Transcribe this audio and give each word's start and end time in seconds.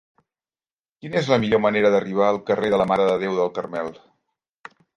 Quina 1.05 1.19
és 1.21 1.29
la 1.33 1.37
millor 1.43 1.61
manera 1.67 1.91
d'arribar 1.97 2.25
al 2.31 2.41
carrer 2.49 2.73
de 2.75 2.81
la 2.85 2.89
Mare 2.93 3.07
de 3.11 3.21
Déu 3.27 3.39
del 3.43 3.55
Carmel? 3.61 3.95